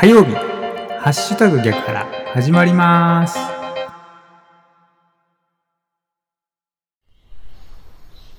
[0.00, 0.32] 火曜日。
[0.32, 3.38] ハッシュタグ逆から始まります。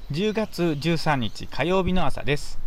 [0.09, 2.57] 10月13日火曜日の朝です。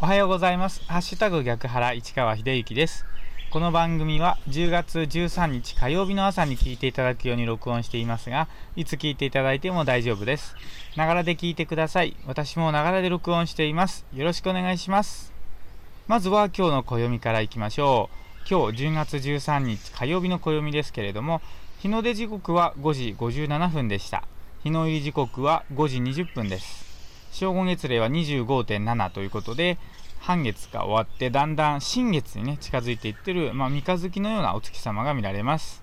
[0.00, 0.82] おはようございます。
[0.88, 3.06] ハッシュタグ逆原市川秀幸です。
[3.52, 10.56] この番組は10月13日火曜日の朝に聞いていただくように録音していますがいつ聞いていただいても大丈夫です。
[10.96, 12.16] ながらで聞いてください。
[12.26, 14.04] 私もながらで録音しています。
[14.12, 15.31] よろしくお願いします。
[16.12, 18.10] まずは今日の暦からいきましょ
[18.44, 18.46] う。
[18.46, 21.40] 今日10月13日火曜日の暦ですけれども
[21.78, 24.22] 日の出時刻は5時57分でした。
[24.62, 26.84] 日の入り時刻は5時20分です。
[27.32, 29.78] 正午月齢は25.7ということで
[30.18, 35.82] 半月が終わってだんだん新月にね近づいていってる、まあ、三日月のようなお月様が見られます。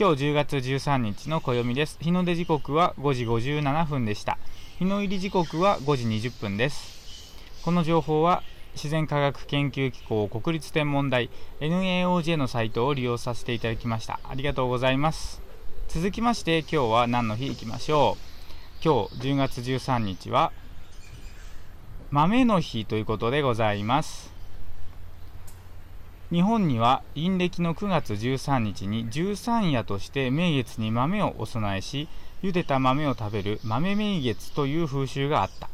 [0.00, 1.98] 今日10月13日の暦です。
[2.00, 4.38] 日の出時刻は5時57分でした。
[4.78, 7.36] 日の入り時刻は5時20分です。
[7.62, 8.42] この情報は
[8.76, 14.20] 自然科学研究機構国立天文台 NAOJ のサイトを利用させていただきました。
[14.22, 15.40] ありがとうございます。
[15.88, 18.84] 続きまして今日は何の日いきましょう。
[18.84, 20.52] 今日10月13日は
[22.10, 24.30] 豆の日ということでございます。
[26.30, 32.08] 日本には陰暦の9月13日に十三夜として名月に豆をお供えし
[32.42, 35.70] 茹でた豆を食べる豆名月という風習があった。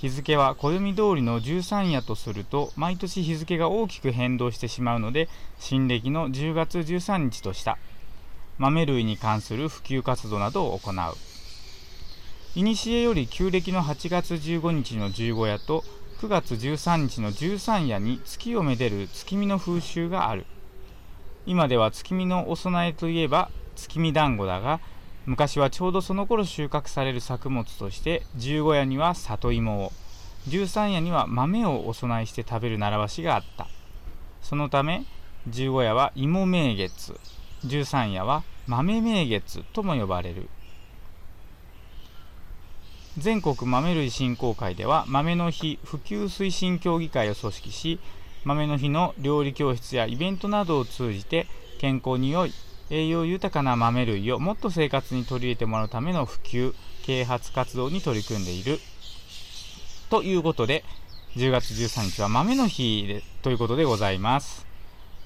[0.00, 7.78] 日付は暦通りの十三夜とすると毎年日付が大きく変動してしまうので新暦の10月13日とした
[8.58, 10.94] 豆類に関する普及活動などを行う。
[12.54, 15.84] 古より旧暦の8月15日の十五夜と
[16.20, 20.46] 9月13日の十三夜に月をめでる月見の風習がある。
[21.46, 24.80] 今では月見のお供えといえば月見団子だが
[25.26, 29.92] 昔はちょうどその頃収穫される作物として十五夜には里芋を
[30.46, 33.66] 十三夜には豆をお供えして食べる習わしがあった。
[34.40, 35.04] そのため
[35.48, 37.18] 十五夜は芋名月
[37.64, 40.48] 十三夜は豆名月とも呼ばれる。
[43.18, 47.98] 全国豆類振興会では豆の日普及推進協議会を組織し
[48.44, 51.46] 豆の日の料理教室やイベントなどを通じて
[51.78, 52.52] 健康に良い
[52.90, 56.74] 栄養豊かな豆類をもっと生活に取り入れてもらうための普及
[57.04, 58.78] 啓発活動に取り組んでいる。
[60.10, 60.84] ということで
[61.36, 64.66] 10月13日は豆の日でということでございます。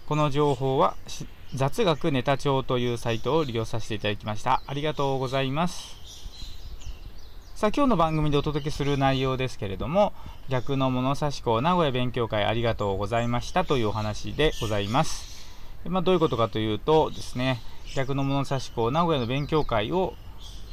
[0.06, 0.96] この情報は
[1.54, 4.62] 雑学ネタ帳というサイトを利用させていただきました。
[4.66, 6.00] ありがとうございます。
[7.54, 10.14] さあ今日の番組でお届けする内容ですけれども
[10.48, 15.29] 逆の物差し校名古屋勉強会ありがとうございましたというお話でございます、
[15.86, 17.60] まあ、どういうことかというとですね
[17.94, 20.14] 逆の物差し校名古屋の勉強会を、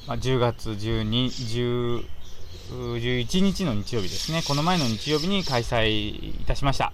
[0.08, 2.06] まあ、10月12、10
[2.68, 6.92] 11日の日曜日ですねこの前の日曜日に開催いたしました。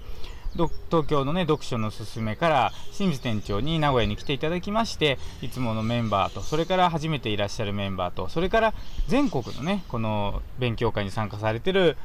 [0.56, 8.74] 東京のね読書のすすめから清水店長に名古屋に来ていただきましていつものメンバーとそれから初めていらっしゃるメンバーとそれから
[9.08, 11.98] 全国のねこの勉強会に参加されてる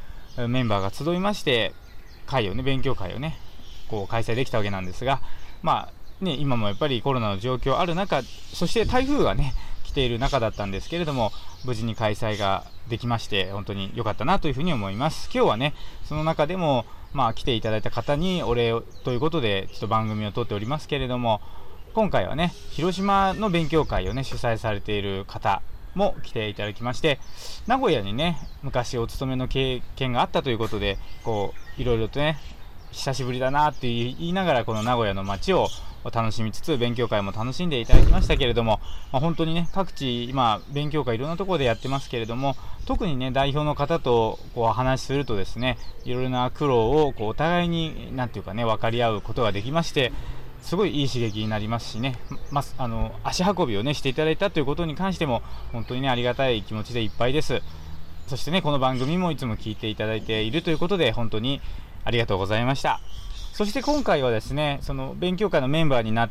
[0.48, 1.74] メンバーが集いまして
[2.26, 3.38] 会をね勉強会をね
[3.88, 5.20] こう開催できたわけなんですが
[5.60, 11.32] まあね今もやっぱりコロナの状況ある中そして台風がね来ている中だったんですけれども
[11.64, 15.30] 無事に開催ができまして本当に良かったなというふうに思います。
[15.32, 15.74] 今日はね
[16.04, 18.72] その中でもまあ、来ていただいた方にお礼
[19.04, 21.40] ということでちょっと番組を撮っておりますけれども
[21.94, 25.62] 今回はね広島の勉強会をね主催されている方
[25.94, 27.18] も来ていただきまして
[27.66, 32.38] 名古屋にね昔お勤めの経験があったということでこういろいろとね
[32.90, 35.68] 久しぶりだなって言いながらこの名古屋の街を
[36.04, 38.80] 楽しみつつ勉強会も楽しんでいただきましたけれども、
[39.12, 50.12] まあ、本当にね各地今勉強会いろんなところでやってますけれども特にね代表の方とこう話するとですねいろいろな苦労をこうお互いに何て言うかね分かり合うことができまして
[50.62, 52.16] すごいいい刺激になりますしね、
[52.50, 55.42] まあの足運びをねしていただいたということに関しても
[55.72, 57.62] 本当にねありがたい気持ちでいっぱいです。
[58.26, 61.62] そしてねこの番組もいつも聞いていただいているということで本当に
[62.04, 63.00] ありがとうございました。
[63.58, 66.30] そして今回はですねその勉強会のメンバーになっ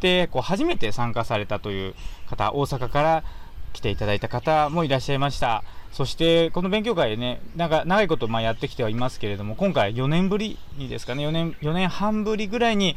[0.00, 1.94] てこう初めて参加されたという
[2.30, 3.24] 方大阪から
[3.74, 5.64] 来ていただいた方もいらっしゃいました。
[5.92, 12.96] そしてこの勉強会でねなんか長いことまやってきてはいますけれども今回4年ぶりにですかね4年 ,4 年半ぶりぐらいに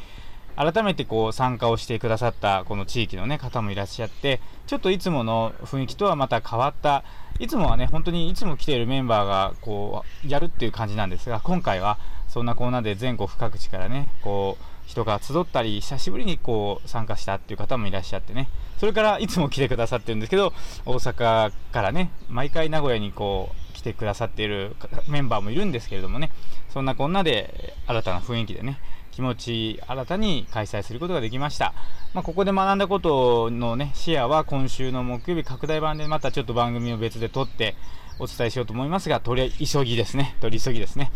[0.56, 7.04] 改めてこう参加をしてくださったこの地域の、ね、方もいらっしゃってちょっといつもの雰囲気とはまた変わった。
[7.38, 11.98] いつもはね本当にいつも来ているメンバーがこうやるっていう感じなんですが今回は
[12.30, 18.48] そんなコーナーで全国各地からねこう人が集ったり久しぶりにこう参加したっていう方もいらっしゃってね。
[18.78, 20.54] それからいつも来てくださってるんですけど
[20.86, 24.76] 大阪からね毎回名古屋にこう来てくださっている
[25.08, 26.32] メンバーもいるんですけれどもね
[26.70, 28.80] そんなこんなで新たな雰囲気でね
[29.16, 31.74] 気持ち新たに開催することができました、
[32.14, 37.76] まあ、ここで学んだことのねシェアは今週の木曜日拡大版でまたちょっと番組を別で撮って
[38.20, 40.36] お伝えしようと思いますが取り急ぎですね。
[40.42, 41.12] 取り急ぎですね。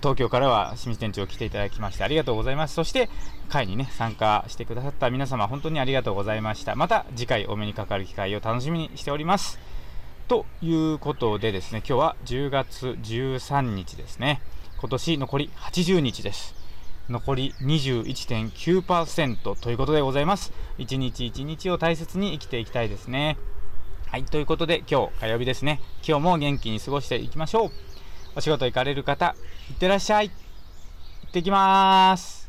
[0.00, 2.74] 東京からは清水店長来ていただきましてありがとうございます。
[2.74, 3.08] そして
[3.48, 6.74] 会にね参加してくださった皆様本当にありがとうございました。
[6.74, 9.60] また次回お目にかかる機会を楽しみにしております。
[10.26, 14.40] ということでですね今日は10月13日ですね。
[14.78, 16.63] 今年残り80日です。
[17.08, 20.52] 残り21.9%ということでございます。
[20.78, 23.36] 一日一日を大切に生きていきたいですね。
[24.06, 25.80] はいということで今日火曜日ですね。
[26.06, 27.70] 今日も元気に過ごしていきましょう。
[28.36, 29.36] お仕事行かれる方
[29.70, 30.28] いってらっしゃい。
[30.28, 30.34] 行
[31.28, 32.43] ってきまーす。